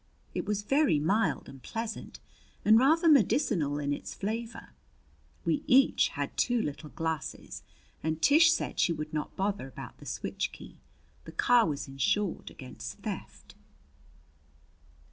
It 0.33 0.47
was 0.47 0.63
very 0.63 0.97
mild 0.97 1.47
and 1.47 1.61
pleasant, 1.61 2.19
and 2.65 2.79
rather 2.79 3.07
medicinal 3.07 3.77
in 3.77 3.93
its 3.93 4.15
flavor. 4.15 4.71
We 5.45 5.63
each 5.67 6.07
had 6.17 6.35
two 6.37 6.59
little 6.59 6.89
glasses 6.89 7.61
and 8.01 8.19
Tish 8.19 8.51
said 8.51 8.79
she 8.79 8.93
would 8.93 9.13
not 9.13 9.35
bother 9.35 9.67
about 9.67 9.99
the 9.99 10.07
switch 10.07 10.51
key. 10.51 10.79
The 11.25 11.31
car 11.31 11.67
was 11.67 11.87
insured 11.87 12.49
against 12.49 12.97
theft. 13.03 13.53